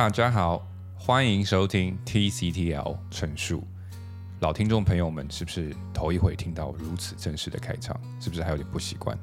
[0.00, 3.62] 大家好，欢迎收听 TCTL 陈述。
[4.40, 7.94] 老听众朋友们，是不是头一回听到如此正式的开场？
[8.18, 9.14] 是不是还有点不习惯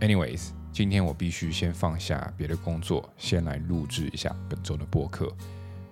[0.00, 5.30] ？Anyways，今天我必须先放下别的工作，先来录制一下本周的播客。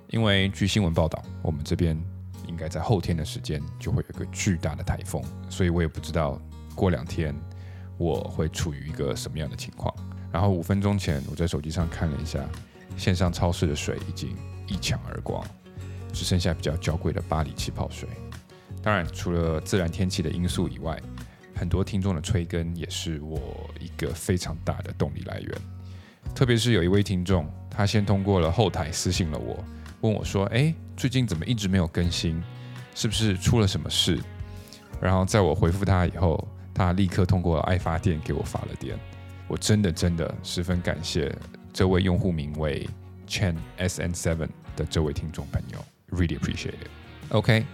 [0.09, 1.95] 因为据新闻报道，我们这边
[2.48, 6.41] 应该在后天的时间就会有一个巨大的台风，所以我也不知道
[6.75, 7.39] 过两天
[7.98, 9.95] 我会处于一个什么样的情况。
[10.33, 12.41] 然后五分钟前，我在手机上看了一下，
[12.97, 14.37] 线上超市的水已经
[14.67, 15.45] 一抢而光，
[16.12, 18.09] 只剩下比较娇贵的巴黎气泡水。
[18.83, 20.98] 当然，除了自然天气的因素以外，
[21.55, 25.51] 很多听众的催更也是我一个非常大的动力来源。
[26.34, 29.62] 特别是有一位听众，他先通过了后台私信了我，
[30.01, 32.43] 问我说：“哎，最近怎么一直没有更新？
[32.95, 34.19] 是不是出了什么事？”
[35.01, 38.98] 然后在我回复他以后，他立刻通过爱发电给我发了电。
[39.48, 41.34] 我真的真的十分感谢
[41.73, 42.89] 这位用户名为
[43.27, 46.89] Chen S N Seven 的这位听众朋友，really appreciate it。
[47.31, 47.65] OK。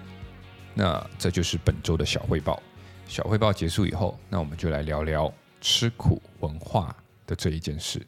[0.78, 2.62] 那这就是本周的小汇报。
[3.08, 6.94] 小汇报结束以后，那我们就来聊聊吃苦文化
[7.26, 8.06] 的这一件事。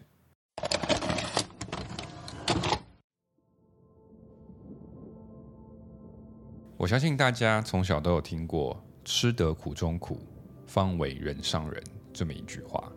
[6.76, 10.20] 我相信大家从小都有听过“吃得苦中苦，
[10.66, 12.92] 方为人上人”这么一句话。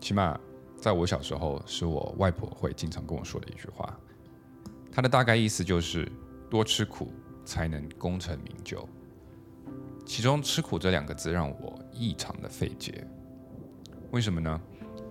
[0.00, 0.40] 起码
[0.82, 3.98] 在我小时候，是我外婆会经常跟我说的一句话。
[4.90, 6.06] 它的大概意思就是
[6.50, 7.10] 多吃苦。
[7.44, 8.88] 才能功成名就。
[10.06, 13.04] 其中“吃苦”这两个字让我异常的费解。
[14.12, 14.60] 为什么呢？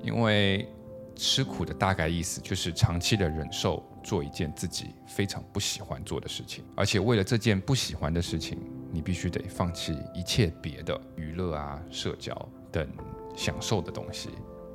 [0.01, 0.65] 因为
[1.13, 8.57] “吃苦”的大概意思就是长期的忍受做一件自己非常不喜欢做的事情，而且为了这件不喜欢的事情，
[8.89, 12.33] 你必须得放弃一切别的娱乐啊、社交
[12.71, 12.87] 等
[13.35, 14.29] 享受的东西，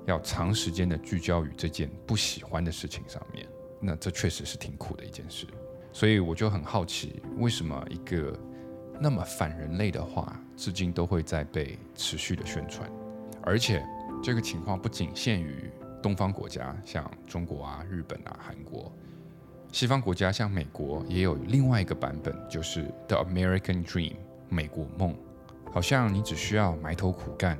[0.06, 3.46] 要长时间的聚焦于这件不喜欢的事情上面。
[3.78, 5.46] 那这确实是挺苦的一件事。
[5.92, 8.38] 所以我就很好奇，为什么一个
[8.98, 12.90] 那么反人类的话，至今都会在被持续的宣传？
[13.42, 13.84] 而且
[14.22, 15.70] 这个情况不仅限于
[16.02, 18.92] 东方国家，像中国啊、日本啊、韩国；
[19.72, 24.16] 西方国家像美国也有另外一个版本，就是 The American Dream
[24.48, 25.16] 美国梦，
[25.72, 27.58] 好像你只需要埋头苦干、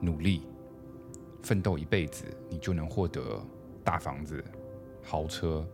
[0.00, 0.42] 努力、
[1.44, 3.40] 奋斗一辈子，你就能获得
[3.84, 4.42] 大房子、
[5.02, 5.64] 豪车。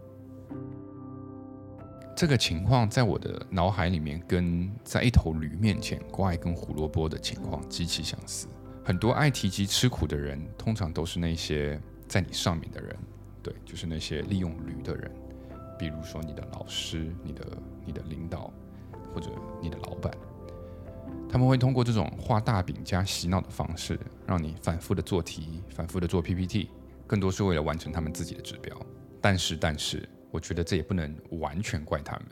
[2.17, 8.49] 这个情况在我的脑海里面，跟在一头驴面前挂一根胡萝卜的情况极其相似。
[8.85, 12.97] 很多爱提及吃苦的人，通常都是那些在你上面的人，
[13.41, 15.11] 对，就是那些利用驴的人，
[15.79, 17.47] 比如说你的老师、你的、
[17.87, 18.53] 你的领导
[19.15, 19.31] 或者
[19.63, 20.13] 你的老板，
[21.31, 26.71] 他们会通过这种画大饼加洗脑的方式，让你反复的做题、反复的做 PPT，
[27.07, 28.77] 更多是为了完成他们自己的指标。
[29.21, 30.09] 但是，但是。
[30.33, 32.27] 我觉得这也不能完全怪他们。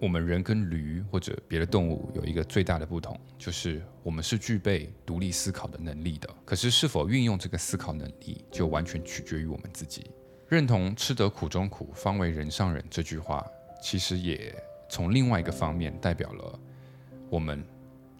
[0.00, 6.26] 我们人跟驴或者别的动物有一个最大的不同，就是我们是具备独立思考的能力的。
[6.46, 10.10] 可是是否运用这个思考能力，就完全取决于我们自己。
[10.48, 13.46] 认同“吃得苦中苦，方为人上人”这句话，
[13.82, 14.54] 其实也
[14.88, 16.58] 从另外一个方面代表了
[17.28, 17.62] 我们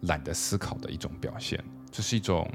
[0.02, 1.62] 懒得思考的一种表现。
[1.90, 2.50] 这是一种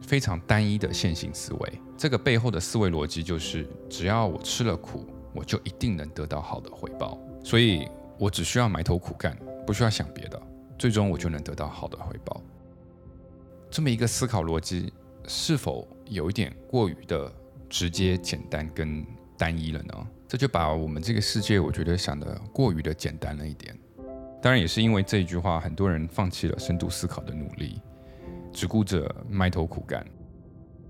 [0.00, 1.72] 非常单一的线性思维。
[1.96, 5.06] 这个背后的思维逻辑就是：只要我吃了苦。
[5.34, 7.86] 我就一定能得到好的回报，所以
[8.18, 10.42] 我只需要埋头苦干，不需要想别的，
[10.76, 12.42] 最终我就能得到好的回报。
[13.70, 14.92] 这么一个思考逻辑，
[15.28, 17.30] 是否有一点过于的
[17.68, 19.06] 直接、简单跟
[19.36, 20.06] 单一了呢？
[20.26, 23.78] 这就把我们这个世界，我觉得想的过于的简单了一点。
[24.40, 27.80] 当然，也是因为这一句话，很多人放弃了深度思考的努力，
[28.52, 30.04] 只顾着埋头苦干。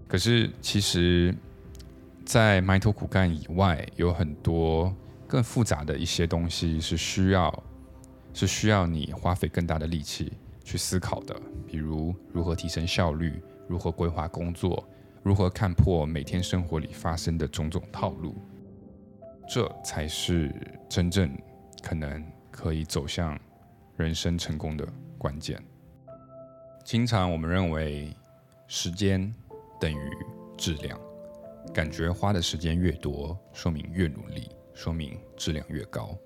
[0.06, 1.34] 可是其实。
[2.24, 4.94] 在埋头苦干以外，有很多
[5.26, 7.62] 更复杂的一些东西是需要，
[8.34, 11.34] 是需要你花费更大的力气去思考的。
[11.66, 14.86] 比如如何提升效率，如何规划工作，
[15.22, 18.34] 如何看破每天生活里发生的种种套路，
[19.48, 20.54] 这才是
[20.86, 21.34] 真正
[21.82, 23.40] 可能可以走向
[23.98, 25.62] 人生成功的关键。
[26.84, 28.16] 经常我们认为
[28.68, 29.34] 时间
[29.80, 30.10] 等于
[30.56, 30.98] 质量。
[31.74, 36.16] 感觉花的时间越多，说明越努力，说明质量越高。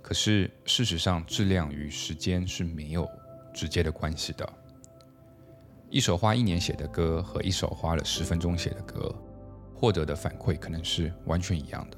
[0.00, 3.06] 可是事实上，质量与时间是没有
[3.52, 4.50] 直接的关系的。
[5.90, 9.14] 一首花一年写的歌和一首花了十分钟写的歌，
[9.74, 11.97] 获得的反馈可能是完全一样的。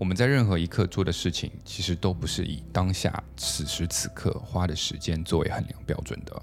[0.00, 6.42] 我们在任何一刻做的事情，其实都不是以当下此时此刻花的时间作为衡量标准的，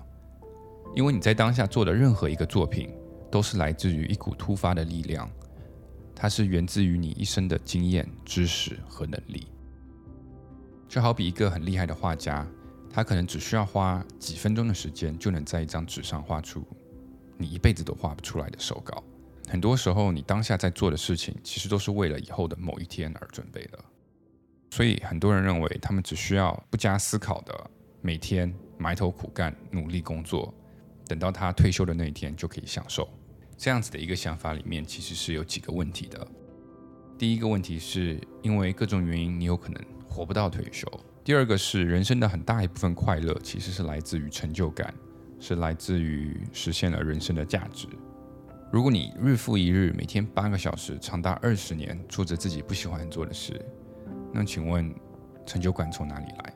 [0.95, 2.94] 因为你在当下做的任何一个作品。
[3.30, 5.30] 都是来自于一股突发的力量，
[6.15, 9.48] 它是源自于你一生的经验、知识和能力。
[10.88, 12.48] 就好比一个很厉害的画家，
[12.89, 16.65] 他可能只需要花几分钟的时间，就能在一张纸上画出
[17.38, 19.04] 你一辈子都画不出来的手稿。
[19.49, 23.79] 很多时候，你当下在做的事情，其实都是为了以后的某一天而准备的。
[24.69, 27.71] 所以，很多人认为他们只需要不加思考的
[28.01, 30.53] 每天埋头苦干、努力工作，
[31.07, 33.07] 等到他退休的那一天就可以享受。
[33.57, 36.27] 这样子的一个想法里面，其实是有几个问题的。
[37.17, 40.88] 第一个问题是因为各种原因，你有可能活不到退休。
[41.23, 44.94] 第二个是人生的很大一部分快乐，其实是来自于成就感，
[45.39, 47.88] 是来自于实现了人生的价值。
[48.69, 53.60] 如果你日复一日，每天八个小时，长达二十年，做着自己不喜欢做的事，
[54.34, 54.94] 那请问
[55.46, 56.54] 成就感从哪里来？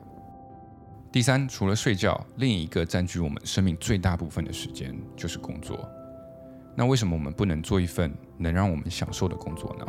[1.10, 5.88] 第三，除了睡觉，另一个占据我们生命最大部分的时间就是工作。
[6.76, 9.86] 那为什么我们不能做一份能让我们享受的工作呢？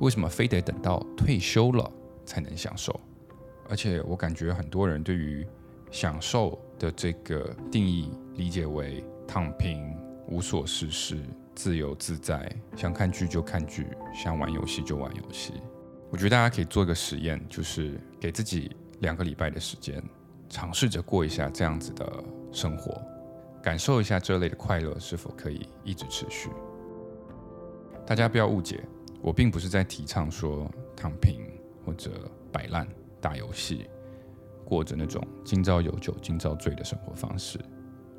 [0.00, 1.88] 为什么非得等到退休了
[2.24, 3.00] 才能享受？
[3.68, 5.46] 而且我感觉很多人对于
[5.92, 11.20] 享受的这个定义理解为躺平、无所事事、
[11.54, 15.54] 自由自在，想看剧就看剧，想玩游戏就玩游戏。
[16.10, 20.02] 我觉得大家可以做一个实验，就是给自己两个礼拜的时间，
[20.48, 23.00] 尝试着过一下这样子的生活。
[23.62, 26.50] 感受一下这类的快乐是否可以一直持续？
[28.04, 28.82] 大家不要误解，
[29.20, 31.48] 我并不是在提倡说躺平
[31.86, 32.10] 或者
[32.50, 32.86] 摆烂、
[33.20, 33.88] 打游戏，
[34.64, 37.58] 过着那种今朝有酒今朝醉的生活方式。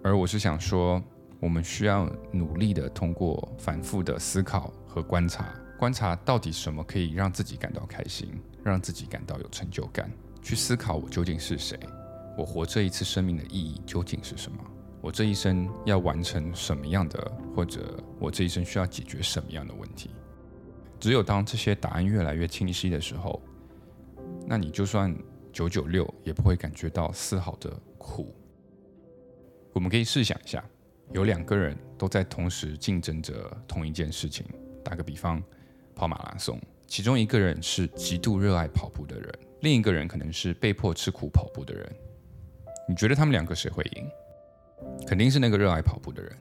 [0.01, 1.01] 而我是想说，
[1.44, 10.10] 我们需要努力的通过反复的思考和观察，观察到底什么可以让自己感到开心，让自己感到有成就感，
[10.42, 11.78] 去思考我究竟是谁，
[12.38, 14.57] 我活这一次生命的意义究竟是什么。
[15.01, 20.12] 我这一生要完成什么样的，或者我这一生需要解决什么样的问题？
[20.98, 23.42] 只有当这些答案越来越清晰的时候，
[24.48, 25.13] 那你就算
[25.51, 28.34] 九九六也不会感觉到丝毫的苦。
[29.74, 30.63] 我们可以试想一下，
[31.11, 33.33] 有两个人都在同时竞争着
[33.67, 34.45] 同一件事情。
[34.83, 35.41] 打个比方，
[35.95, 41.95] 跑马拉松，其中一个人是极度热爱跑步的人，另一个人可能是被迫吃苦跑步的人。
[42.89, 44.09] 你觉得他们两个谁会赢？
[45.07, 46.38] 肯定是那个热爱跑步的人，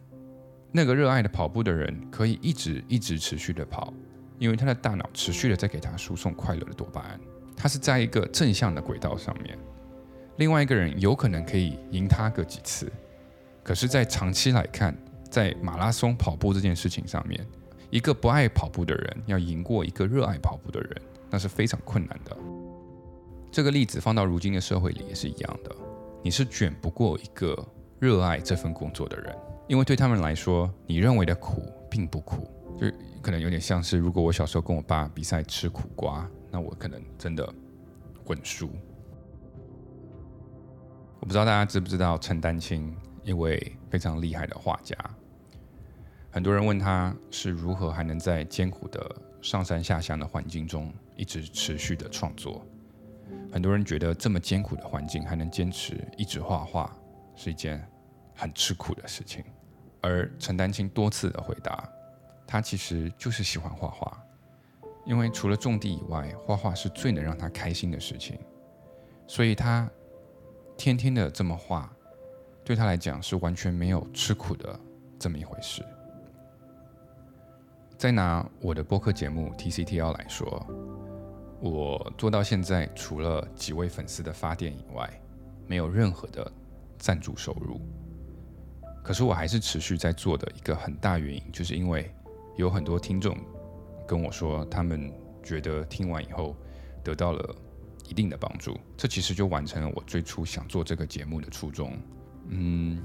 [0.73, 3.95] 那个热爱的跑步的人可以一直一直持续的跑，
[4.39, 7.21] 因为他的大脑持续的在给他输送快乐的多巴胺，
[7.57, 9.57] 他是在一个正向的轨道上面。
[10.39, 12.91] 另外一个人有可能可以赢他个几次，
[13.63, 14.97] 可是，在长期来看，
[15.31, 17.47] 在马拉松跑步这件事情上面，
[17.91, 22.37] 一个不爱跑步的人要赢过一个热爱跑步的人，那是非常困难的。
[23.51, 25.75] 这个例子放到如今的社会里也是一样的，
[26.23, 27.57] 你是卷不过一个。
[28.01, 29.33] 热爱这份工作的人，
[29.69, 32.85] 因为对他们来说，你认为的苦并不苦，就
[33.23, 37.49] 可能有点像是，如果我小时候跟我爸比赛吃苦瓜，那我可能真的
[38.25, 38.69] 稳输。
[41.21, 42.93] 我不知道大家知不知道陈丹青，
[43.23, 44.97] 一位非常厉害的画家。
[46.31, 52.65] 很多人问他是如何还能在艰苦的上山下乡的环境中一直持续的创作。
[53.53, 56.97] 很多人觉得这么艰苦的环境还能坚持一直画画，
[57.37, 57.87] 是一件。
[58.35, 59.45] 很吃苦的事情，
[60.01, 61.87] 而陈丹青多次的回答，
[62.47, 64.21] 他其实就是喜欢画画，
[65.05, 68.39] 因为除了种地以外，画画是最能让他开心的事情，
[69.27, 69.89] 所以他
[70.79, 71.95] 天天的这么画，
[72.65, 74.79] 对他来讲是完全没有吃苦的
[75.19, 75.85] 这么一回事。
[77.99, 80.67] 再拿我的播客节目 TCTL 来说，
[81.61, 85.09] 我做到现在，除了几位粉丝的发电以外，
[85.67, 86.51] 没有任何的
[86.99, 87.81] 赞助收入。
[89.05, 92.13] 可是我还是持续在做的一个很大原因，就是因为
[92.57, 93.37] 有很多听众
[94.07, 96.57] 跟我说，他们觉得听完以后
[97.03, 97.55] 得到了
[98.09, 101.97] 一定的帮助，这其实就完成了我最初想做这个节目的初衷。
[102.49, 103.01] 嗯，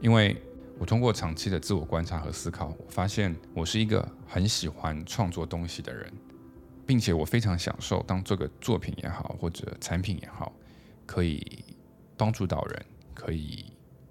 [0.00, 0.40] 因为
[0.78, 6.12] 我通过长期的自我观察和思考，我发现我是一个很喜欢创作东西的人，
[6.86, 10.52] 并且我非常享受当这个作品也好或者产品也好，
[11.06, 11.64] 可以
[12.16, 13.66] 帮助到人，可以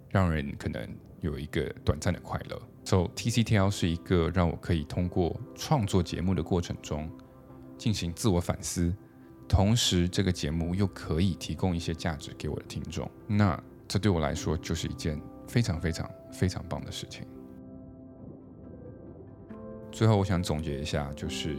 [0.09, 0.87] 让人可能。
[1.21, 7.07] 有一个短暂的快乐，So TCTL 是一个让我可以通过创作节目的过程中
[7.77, 8.91] 进行自我反思，
[9.47, 13.07] 同时这个节目又可以提供一些价值给我的听众。
[13.27, 17.27] 那这对我来说就是一件非常非常非常棒的事情。
[19.91, 21.57] 最后，我想总结一下，就是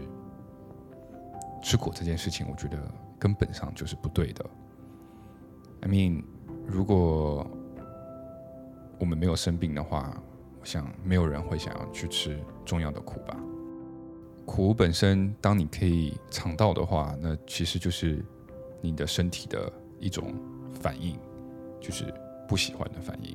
[1.62, 2.78] 吃苦这件事情，我觉得
[3.18, 4.46] 根本上就是不对的。
[5.82, 6.24] I mean，
[6.66, 7.46] 如果
[8.98, 10.16] 我们没有生病的话，
[10.58, 13.36] 我想没有人会想要去吃重要的苦吧。
[14.46, 18.24] 苦本身，当你可以尝到的话，那其实就是
[18.80, 19.70] 你的身体的
[20.00, 20.34] 一种
[20.72, 21.18] 反应，
[21.78, 22.06] 就是
[22.52, 23.34] 不喜欢的反应。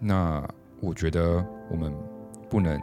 [0.00, 0.42] 那
[0.80, 1.92] 我觉得我们
[2.48, 2.80] 不能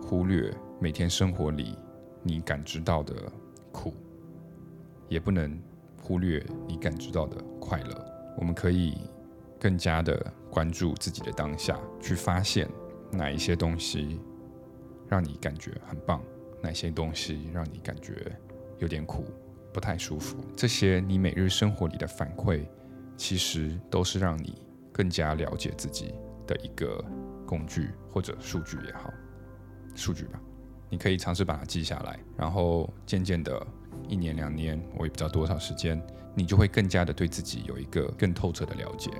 [0.00, 1.76] 忽略每天生活里
[2.22, 3.12] 你感知到的
[3.72, 3.92] 苦，
[5.08, 5.60] 也不能
[6.00, 8.06] 忽略你感知到的快乐。
[8.38, 8.98] 我们可以
[9.58, 12.70] 更加的关注自己的当下，去发现
[13.10, 14.20] 哪一些东西
[15.08, 16.22] 让你感觉很棒，
[16.62, 18.30] 哪些东西让你感觉
[18.78, 19.24] 有点苦，
[19.72, 20.36] 不太舒服。
[20.54, 22.64] 这些你每日生活里的反馈，
[23.16, 24.54] 其实都是让你
[24.92, 26.14] 更加了解自己
[26.46, 27.04] 的一个
[27.46, 29.12] 工具或者数据也好，
[29.94, 30.40] 数据吧。
[30.88, 33.64] 你可以尝试把它记下来，然后渐渐的，
[34.08, 36.02] 一年两年，我也不知道多少时间，
[36.34, 39.10] 你就会更加的对自己有一个更透彻的了解，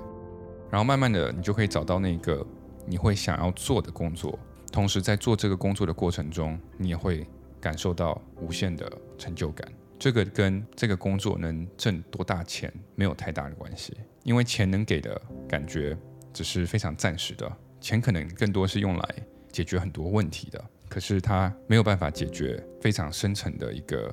[0.69, 2.45] 然后慢慢的，你就可以找到那个
[2.85, 4.37] 你会想要做的工作，
[4.69, 7.25] 同时在做这个工作的过程中，你也会
[7.61, 9.65] 感受到无限的成就感。
[10.01, 15.95] 这个跟这个工作能挣多大钱没有太大的关系，因为钱能给的感觉
[16.33, 19.15] 只是非常暂时的，钱可能更多是用来
[19.51, 20.65] 解决很多问题的。
[20.89, 24.11] 可是它没有办法解决非常深层的一个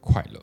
[0.00, 0.40] 快乐。